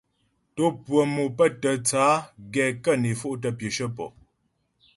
[0.55, 2.15] Tò pʉə̀ mò pə́ tə tsə á
[2.53, 4.05] gɛ kə́ né fo'tə pyəshə pɔ.